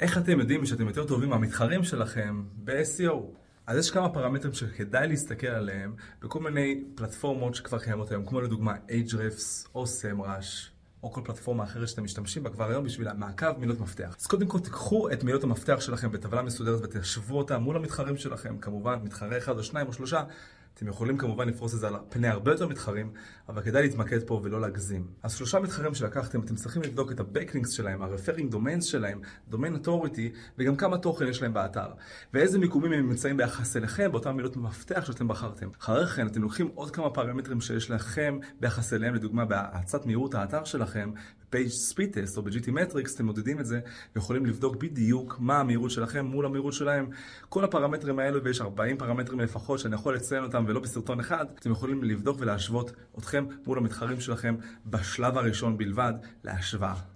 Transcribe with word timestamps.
איך 0.00 0.18
אתם 0.18 0.38
יודעים 0.40 0.66
שאתם 0.66 0.86
יותר 0.86 1.04
טובים 1.04 1.30
מהמתחרים 1.30 1.84
שלכם 1.84 2.44
ב-SEO? 2.64 3.14
אז 3.66 3.78
יש 3.78 3.90
כמה 3.90 4.08
פרמטרים 4.08 4.52
שכדאי 4.52 5.08
להסתכל 5.08 5.46
עליהם 5.46 5.94
בכל 6.22 6.40
מיני 6.40 6.84
פלטפורמות 6.94 7.54
שכבר 7.54 7.78
קיימות 7.78 8.10
היום, 8.10 8.26
כמו 8.26 8.40
לדוגמה 8.40 8.74
Ahrefs 8.88 9.68
או 9.74 9.84
SEMrush 9.84 10.68
או 11.02 11.12
כל 11.12 11.20
פלטפורמה 11.24 11.64
אחרת 11.64 11.88
שאתם 11.88 12.04
משתמשים 12.04 12.42
בה 12.42 12.50
כבר 12.50 12.70
היום 12.70 12.84
בשביל 12.84 13.08
המעקב 13.08 13.58
מילות 13.58 13.80
מפתח. 13.80 14.16
אז 14.20 14.26
קודם 14.26 14.46
כל 14.46 14.60
תיקחו 14.60 15.10
את 15.12 15.24
מילות 15.24 15.44
המפתח 15.44 15.80
שלכם 15.80 16.12
בטבלה 16.12 16.42
מסודרת 16.42 16.80
ותשוו 16.82 17.38
אותה 17.38 17.58
מול 17.58 17.76
המתחרים 17.76 18.16
שלכם, 18.16 18.58
כמובן 18.58 18.98
מתחרה 19.02 19.38
אחד 19.38 19.58
או 19.58 19.62
שניים 19.62 19.86
או 19.86 19.92
שלושה. 19.92 20.24
אתם 20.74 20.88
יכולים 20.88 21.18
כמובן 21.18 21.48
לפרוס 21.48 21.74
את 21.74 21.80
זה 21.80 21.88
על 21.88 21.94
פני 22.08 22.28
הרבה 22.28 22.52
יותר 22.52 22.68
מתחרים, 22.68 23.12
אבל 23.48 23.62
כדאי 23.62 23.82
להתמקד 23.82 24.22
פה 24.26 24.40
ולא 24.44 24.60
להגזים. 24.60 25.06
אז 25.22 25.34
שלושה 25.34 25.60
מתחרים 25.60 25.94
שלקחתם, 25.94 26.40
אתם 26.40 26.54
צריכים 26.54 26.82
לבדוק 26.82 27.12
את 27.12 27.20
ה-Backlinks 27.20 27.70
שלהם, 27.70 28.02
ה-Referring 28.02 28.54
Domains 28.54 28.82
שלהם, 28.82 29.20
Domain 29.52 29.84
Authority, 29.84 30.36
וגם 30.58 30.76
כמה 30.76 30.98
תוכן 30.98 31.26
יש 31.26 31.42
להם 31.42 31.52
באתר. 31.52 31.86
ואיזה 32.34 32.58
מיקומים 32.58 32.92
הם 32.92 33.08
נמצאים 33.08 33.36
ביחס 33.36 33.76
אליכם 33.76 34.12
באותם 34.12 34.36
מילות 34.36 34.56
מפתח 34.56 35.04
שאתם 35.04 35.28
בחרתם. 35.28 35.68
אחרי 35.80 36.06
כן, 36.06 36.26
אתם 36.26 36.42
לוקחים 36.42 36.70
עוד 36.74 36.90
כמה 36.90 37.10
פרמטרים 37.10 37.60
שיש 37.60 37.90
לכם 37.90 38.38
ביחס 38.60 38.92
אליהם, 38.92 39.14
לדוגמה 39.14 39.44
בהאצת 39.44 40.06
מהירות 40.06 40.34
האתר 40.34 40.64
שלכם, 40.64 41.10
פייג' 41.54 41.68
ספיד 41.68 42.12
טסט 42.12 42.36
או 42.36 42.42
ב-GT 42.42 42.66
Metrics, 42.66 43.14
אתם 43.14 43.26
מודדים 43.26 43.60
את 43.60 43.66
זה 43.66 43.80
ויכולים 44.16 44.46
לבדוק 44.46 44.76
בדיוק 44.76 45.36
מה 45.38 45.60
המהירות 45.60 45.90
שלכם 45.90 46.26
מול 46.26 46.46
המהירות 46.46 46.72
שלהם. 46.72 47.06
כל 47.48 47.64
הפרמטרים 47.64 48.18
האלו, 48.18 48.44
ויש 48.44 48.60
40 48.60 48.96
פרמטרים 48.98 49.40
לפחות 49.40 49.78
שאני 49.78 49.94
יכול 49.94 50.14
לציין 50.14 50.44
אותם 50.44 50.64
ולא 50.68 50.80
בסרטון 50.80 51.20
אחד, 51.20 51.46
אתם 51.60 51.70
יכולים 51.70 52.04
לבדוק 52.04 52.36
ולהשוות 52.40 52.92
אתכם 53.18 53.44
מול 53.66 53.78
המתחרים 53.78 54.20
שלכם 54.20 54.54
בשלב 54.86 55.38
הראשון 55.38 55.78
בלבד 55.78 56.12
להשוואה. 56.44 57.13